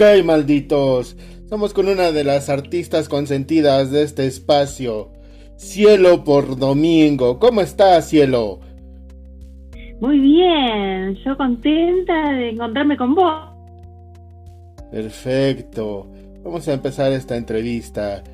[0.00, 1.14] Ok, malditos.
[1.50, 5.10] Somos con una de las artistas consentidas de este espacio.
[5.56, 7.38] Cielo por domingo.
[7.38, 8.60] ¿Cómo estás, Cielo?
[10.00, 13.42] Muy bien, yo contenta de encontrarme con vos.
[14.90, 16.06] Perfecto.
[16.42, 18.24] Vamos a empezar esta entrevista.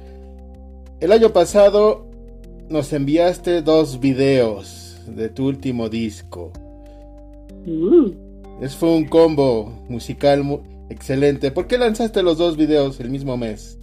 [1.00, 2.06] El año pasado
[2.68, 6.52] nos enviaste dos videos de tu último disco.
[7.66, 8.12] Uh,
[8.62, 11.50] Es fue un combo musical mu- excelente.
[11.50, 13.80] ¿Por qué lanzaste los dos videos el mismo mes?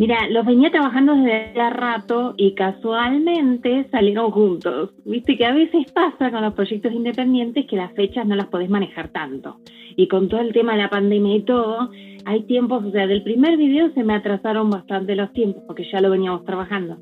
[0.00, 4.94] Mira, los venía trabajando desde hace rato y casualmente salieron juntos.
[5.04, 8.70] Viste que a veces pasa con los proyectos independientes que las fechas no las podés
[8.70, 9.58] manejar tanto.
[9.96, 11.90] Y con todo el tema de la pandemia y todo,
[12.24, 16.00] hay tiempos, o sea, del primer video se me atrasaron bastante los tiempos porque ya
[16.00, 16.96] lo veníamos trabajando.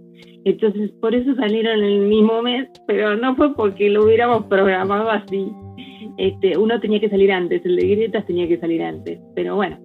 [0.45, 5.53] Entonces, por eso salieron el mismo mes, pero no fue porque lo hubiéramos programado así.
[6.19, 9.21] Este, uno tenía que salir antes, el de Grietas tenía que salir antes.
[9.35, 9.79] Pero bueno,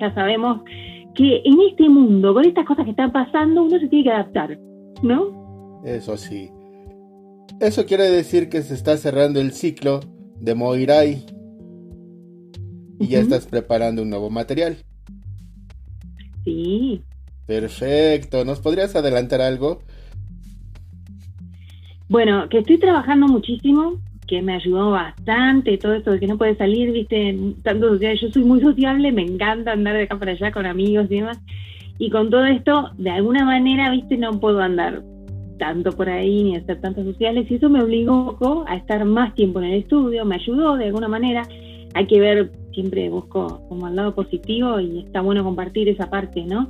[0.00, 0.62] ya sabemos
[1.14, 4.58] que en este mundo, con estas cosas que están pasando, uno se tiene que adaptar,
[5.02, 5.80] ¿no?
[5.84, 6.50] Eso sí.
[7.60, 10.00] Eso quiere decir que se está cerrando el ciclo
[10.40, 11.24] de Moirai.
[12.98, 14.78] Y ya estás preparando un nuevo material.
[16.44, 17.02] Sí.
[17.46, 18.44] Perfecto.
[18.44, 19.80] ¿Nos podrías adelantar algo?
[22.08, 26.56] Bueno, que estoy trabajando muchísimo, que me ayudó bastante, todo esto de que no puede
[26.56, 30.50] salir, viste, tanto, sea, yo soy muy sociable, me encanta andar de acá para allá
[30.52, 31.38] con amigos y demás,
[31.98, 35.02] y con todo esto, de alguna manera, viste, no puedo andar
[35.58, 39.60] tanto por ahí ni hacer tantos sociales, y eso me obligó a estar más tiempo
[39.60, 41.46] en el estudio, me ayudó de alguna manera,
[41.94, 46.44] hay que ver, siempre busco como al lado positivo y está bueno compartir esa parte,
[46.44, 46.68] ¿no?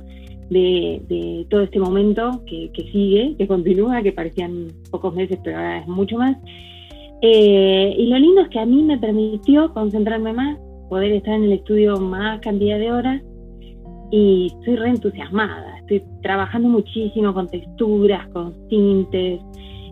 [0.49, 5.57] de, de todo este momento que, que sigue, que continúa, que parecían pocos meses, pero
[5.57, 6.37] ahora es mucho más.
[7.21, 10.57] Eh, y lo lindo es que a mí me permitió concentrarme más,
[10.89, 13.21] poder estar en el estudio más cantidad de horas
[14.11, 15.79] y estoy re entusiasmada.
[15.79, 19.41] Estoy trabajando muchísimo con texturas, con sintes,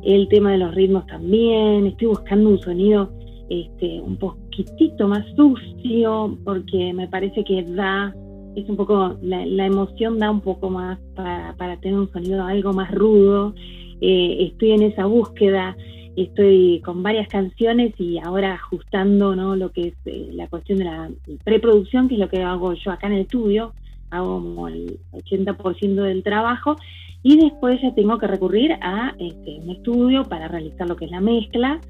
[0.03, 1.87] el tema de los ritmos también.
[1.87, 3.09] Estoy buscando un sonido
[3.49, 8.13] este, un poquitito más sucio porque me parece que da
[8.55, 12.43] es un poco, la, la emoción da un poco más para, para tener un sonido
[12.43, 13.53] algo más rudo.
[14.01, 15.75] Eh, estoy en esa búsqueda,
[16.23, 19.55] estoy con varias canciones y ahora ajustando ¿no?
[19.55, 21.09] lo que es eh, la cuestión de la
[21.43, 23.73] preproducción, que es lo que hago yo acá en el estudio,
[24.09, 26.77] hago como el 80% del trabajo
[27.23, 31.11] y después ya tengo que recurrir a este, un estudio para realizar lo que es
[31.11, 31.81] la mezcla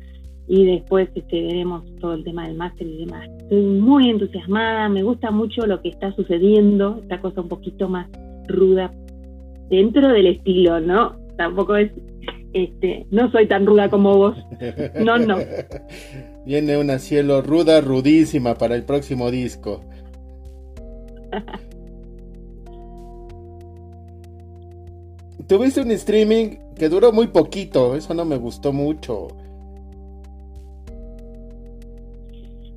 [0.48, 3.28] y después este, veremos todo el tema del máster y demás.
[3.40, 8.08] Estoy muy entusiasmada, me gusta mucho lo que está sucediendo, esta cosa un poquito más
[8.48, 8.92] ruda
[9.70, 11.16] dentro del estilo, ¿no?
[11.38, 11.92] Tampoco es,
[12.56, 14.38] este, no soy tan ruda como vos.
[14.98, 15.36] No, no.
[16.46, 19.82] Viene una cielo ruda, rudísima para el próximo disco.
[25.48, 29.28] Tuviste un streaming que duró muy poquito, eso no me gustó mucho.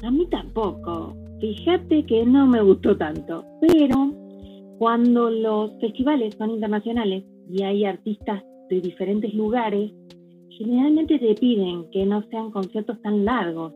[0.02, 1.14] A mí tampoco.
[1.40, 3.44] Fíjate que no me gustó tanto.
[3.60, 4.12] Pero
[4.78, 9.92] cuando los festivales son internacionales y hay artistas de diferentes lugares,
[10.50, 13.72] generalmente te piden que no sean conciertos tan largos.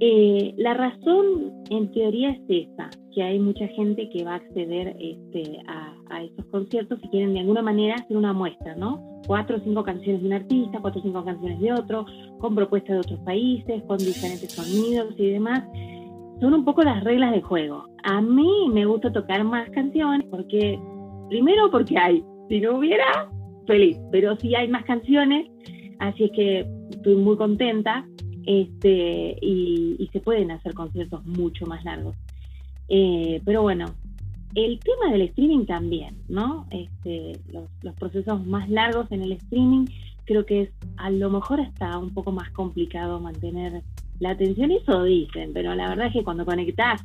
[0.00, 4.96] Eh, la razón en teoría es esa, que hay mucha gente que va a acceder
[4.98, 9.00] este, a, a estos conciertos y quieren de alguna manera hacer una muestra, ¿no?
[9.26, 12.04] Cuatro o cinco canciones de un artista, cuatro o cinco canciones de otro,
[12.40, 15.62] con propuestas de otros países, con diferentes sonidos y demás.
[16.40, 17.84] Son un poco las reglas del juego.
[18.02, 20.80] A mí me gusta tocar más canciones porque,
[21.28, 23.30] primero porque hay, si no hubiera,
[23.66, 25.48] feliz, pero sí hay más canciones,
[25.98, 28.06] así es que estoy muy contenta
[28.46, 32.14] este, y, se pueden hacer conciertos mucho más largos.
[32.88, 33.86] Eh, pero bueno,
[34.54, 36.66] el tema del streaming también, ¿no?
[36.70, 39.86] Este, los, los procesos más largos en el streaming
[40.24, 43.82] creo que es a lo mejor hasta un poco más complicado mantener
[44.20, 47.04] la atención, eso dicen, pero la verdad es que cuando conectás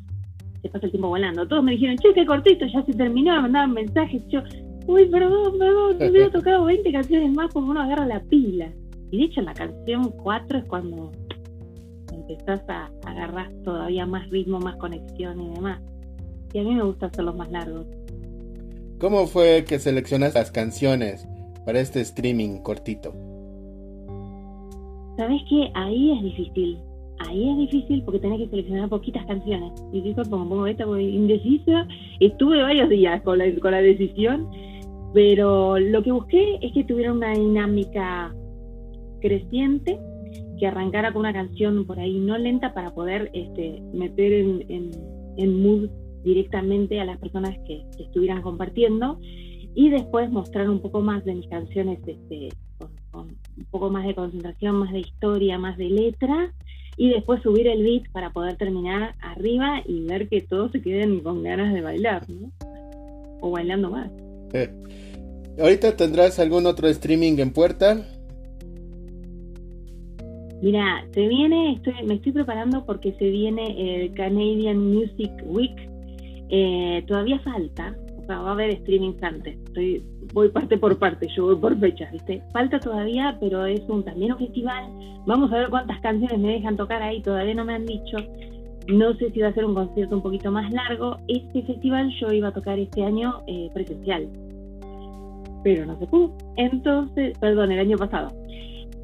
[0.61, 1.47] se pasa el tiempo volando.
[1.47, 4.41] Todos me dijeron, che, qué cortito, ya se terminó, me mandaban mensajes, yo,
[4.87, 8.71] uy, perdón, perdón, te hubiera tocado 20 canciones más porque uno agarra la pila.
[9.11, 11.11] Y de hecho en la canción 4 es cuando
[12.11, 15.81] empezás a agarrar todavía más ritmo, más conexión y demás.
[16.53, 17.85] Y a mí me gusta hacerlos más largos.
[18.99, 21.27] ¿Cómo fue que seleccionaste las canciones
[21.65, 23.13] para este streaming cortito?
[25.17, 25.69] ¿Sabes qué?
[25.75, 26.79] Ahí es difícil.
[27.19, 29.71] Ahí es difícil porque tenés que seleccionar poquitas canciones.
[29.91, 31.87] Y digo, como pongo esta, voy indecisa.
[32.19, 34.47] Estuve varios días con la, con la decisión,
[35.13, 38.33] pero lo que busqué es que tuviera una dinámica
[39.21, 39.99] creciente
[40.59, 44.91] que arrancara con una canción por ahí no lenta para poder este, meter en,
[45.37, 45.89] en, mood
[46.23, 49.19] directamente a las personas que, estuvieran compartiendo
[49.75, 52.49] y después mostrar un poco más de mis canciones este,
[53.11, 53.27] con,
[53.57, 56.53] un poco más de concentración, más de historia, más de letra
[56.97, 61.19] y después subir el beat para poder terminar arriba y ver que todos se queden
[61.21, 62.51] con ganas de bailar, ¿no?
[63.39, 64.09] O bailando más.
[64.53, 64.69] Eh,
[65.59, 68.05] ¿Ahorita tendrás algún otro streaming en puerta?
[70.61, 75.75] Mira, se viene, estoy, me estoy preparando porque se viene el Canadian Music Week.
[76.49, 79.57] Eh, todavía falta, o sea, va a haber streamings antes.
[79.65, 80.03] Estoy,
[80.33, 82.09] voy parte por parte, yo voy por fechas.
[82.53, 84.85] Falta todavía, pero es un también festival.
[85.27, 88.17] Vamos a ver cuántas canciones me dejan tocar ahí, todavía no me han dicho.
[88.87, 91.17] No sé si va a ser un concierto un poquito más largo.
[91.27, 94.29] Este festival yo iba a tocar este año eh, presencial,
[95.63, 96.31] pero no se pudo.
[96.55, 98.29] Entonces, perdón, el año pasado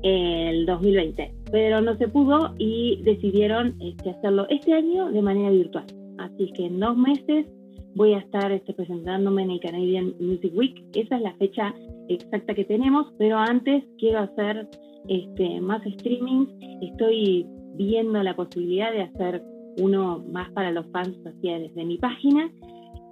[0.04, 5.86] el 2020, pero no se pudo y decidieron este, hacerlo este año de manera virtual.
[6.18, 7.48] Así que en dos meses
[7.96, 10.84] voy a estar este, presentándome en el Canadian Music Week.
[10.94, 11.74] Esa es la fecha
[12.10, 14.68] exacta que tenemos, pero antes quiero hacer
[15.08, 16.50] este, más streamings.
[16.82, 17.46] Estoy
[17.76, 19.42] viendo la posibilidad de hacer
[19.78, 22.50] uno más para los fans sociales de mi página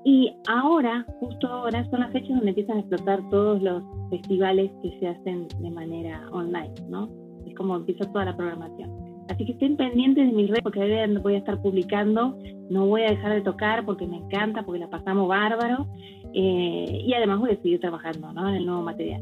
[0.03, 4.99] y ahora, justo ahora, son las fechas donde empiezan a explotar todos los festivales que
[4.99, 7.09] se hacen de manera online, ¿no?
[7.45, 8.89] Es como empieza toda la programación.
[9.29, 12.35] Así que estén pendientes de mis redes porque voy a estar publicando,
[12.69, 15.87] no voy a dejar de tocar porque me encanta, porque la pasamos bárbaro
[16.33, 18.49] eh, y además voy a seguir trabajando ¿no?
[18.49, 19.21] en el nuevo material.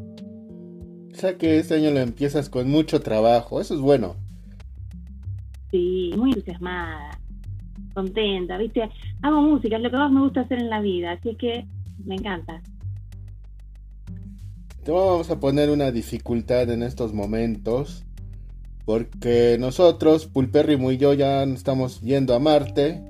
[1.12, 4.16] O sea que este año lo empiezas con mucho trabajo, eso es bueno.
[5.70, 7.19] Sí, muy entusiasmada
[8.00, 8.90] contenta, ¿viste?
[9.22, 11.66] Hago música, es lo que más me gusta hacer en la vida, así que
[12.06, 12.62] me encanta.
[14.84, 18.06] Te vamos a poner una dificultad en estos momentos,
[18.86, 23.04] porque nosotros, Pulpérrimo y yo, ya estamos yendo a Marte,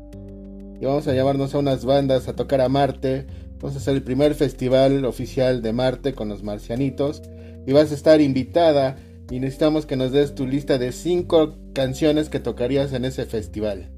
[0.81, 3.27] y vamos a llevarnos a unas bandas a tocar a Marte.
[3.61, 7.21] Vamos a hacer el primer festival oficial de Marte con los marcianitos,
[7.67, 8.97] y vas a estar invitada.
[9.29, 13.91] Y necesitamos que nos des tu lista de cinco canciones que tocarías en ese festival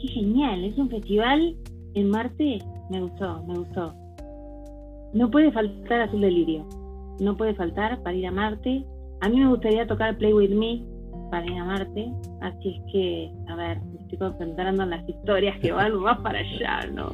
[0.00, 1.56] qué genial, es un festival
[1.94, 2.58] en Marte,
[2.90, 3.94] me gustó, me gustó.
[5.12, 6.66] No puede faltar Azul Delirio,
[7.20, 8.84] no puede faltar para ir a Marte.
[9.20, 10.82] A mí me gustaría tocar Play With Me
[11.30, 15.58] para ir a Marte, así es que, a ver, me estoy concentrando en las historias
[15.60, 17.12] que van más para allá, ¿no?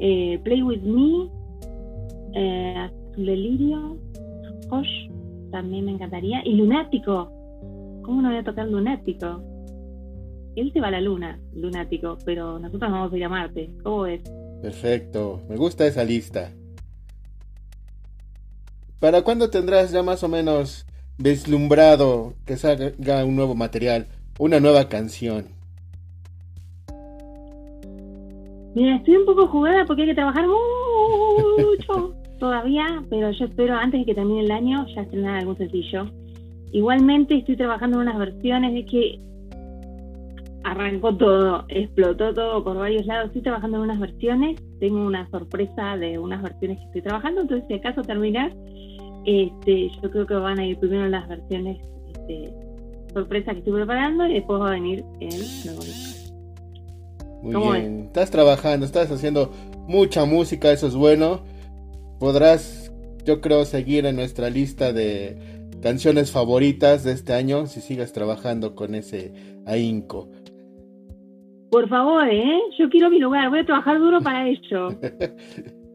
[0.00, 1.28] Eh, Play With Me,
[2.34, 3.96] eh, Azul Delirio,
[4.68, 5.08] Josh,
[5.52, 7.30] también me encantaría, y Lunático,
[8.02, 9.40] ¿cómo no voy a tocar Lunático?
[10.56, 13.70] Él se va a la luna, lunático, pero nosotros vamos a ir a Marte.
[13.82, 14.22] ¿Cómo es?
[14.62, 16.50] Perfecto, me gusta esa lista.
[18.98, 20.86] ¿Para cuándo tendrás ya más o menos
[21.18, 24.06] deslumbrado que salga un nuevo material,
[24.38, 25.46] una nueva canción?
[28.74, 34.00] Mira, estoy un poco jugada porque hay que trabajar mucho todavía, pero yo espero antes
[34.00, 36.10] de que termine el año ya estrenar algún sencillo.
[36.72, 39.20] Igualmente estoy trabajando en unas versiones de que
[40.76, 43.26] arrancó todo, explotó todo por varios lados.
[43.28, 47.66] Estoy trabajando en unas versiones, tengo una sorpresa de unas versiones que estoy trabajando, entonces
[47.68, 48.52] si acaso terminar,
[49.24, 51.78] este, yo creo que van a ir primero las versiones
[52.14, 52.52] este,
[53.12, 55.82] sorpresa que estoy preparando y después va a venir el nuevo
[57.42, 59.50] Muy bien, estás trabajando, estás haciendo
[59.88, 61.40] mucha música, eso es bueno.
[62.20, 62.92] Podrás,
[63.24, 68.74] yo creo, seguir en nuestra lista de canciones favoritas de este año si sigues trabajando
[68.74, 69.32] con ese
[69.66, 70.28] ahínco.
[71.70, 72.60] Por favor, ¿eh?
[72.78, 74.88] Yo quiero mi lugar, voy a trabajar duro para ello.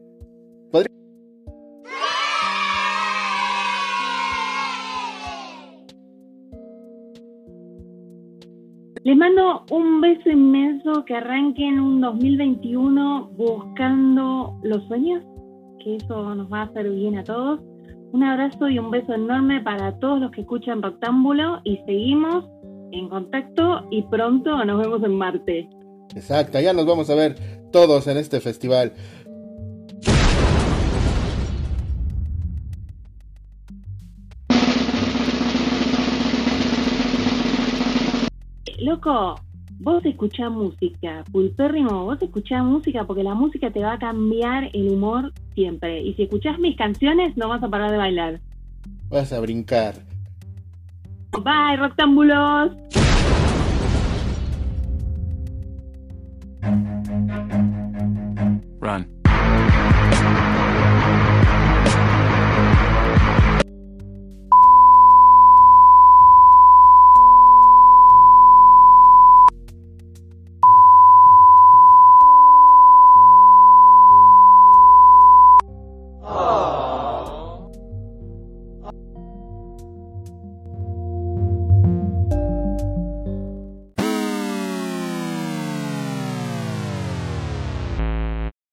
[9.04, 15.24] Les mando un beso inmenso, que arranquen un 2021 buscando los sueños,
[15.82, 17.60] que eso nos va a hacer bien a todos.
[18.12, 22.44] Un abrazo y un beso enorme para todos los que escuchan Rectángulo y seguimos
[22.92, 25.68] en contacto y pronto nos vemos en Marte.
[26.14, 27.36] Exacto, ya nos vamos a ver
[27.72, 28.92] todos en este festival.
[38.78, 39.36] Loco,
[39.78, 44.90] vos escuchás música, pulpérrimo, vos escuchás música porque la música te va a cambiar el
[44.90, 46.02] humor siempre.
[46.02, 48.40] Y si escuchás mis canciones, no vas a parar de bailar.
[49.08, 50.11] Vas a brincar.
[51.42, 52.72] Bye, rectángulos.
[58.80, 59.21] Run.